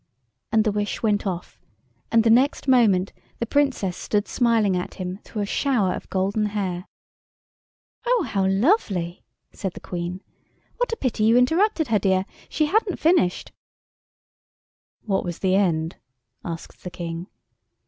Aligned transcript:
And 0.51 0.63
the 0.63 0.71
wish 0.71 1.03
went 1.03 1.27
off, 1.27 1.61
and 2.11 2.23
the 2.23 2.31
next 2.31 2.67
moment 2.67 3.13
the 3.37 3.45
Princess 3.45 3.95
stood 3.95 4.27
smiling 4.27 4.75
at 4.75 4.95
him 4.95 5.19
through 5.23 5.43
a 5.43 5.45
shower 5.45 5.93
of 5.93 6.09
golden 6.09 6.47
hair. 6.47 6.85
"Oh, 8.07 8.23
how 8.27 8.47
lovely," 8.47 9.23
said 9.53 9.73
the 9.73 9.79
Queen. 9.79 10.23
"What 10.77 10.91
a 10.91 10.97
pity 10.97 11.25
you 11.25 11.37
interrupted 11.37 11.89
her, 11.89 11.99
dear; 11.99 12.25
she 12.49 12.65
hadn't 12.65 12.97
finished." 12.97 13.51
"What 15.05 15.23
was 15.23 15.37
the 15.37 15.53
end?" 15.53 15.97
asked 16.43 16.83
the 16.83 16.89
King. 16.89 17.27